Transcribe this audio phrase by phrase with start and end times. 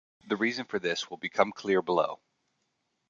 [0.25, 2.21] The reason for this will become clear below.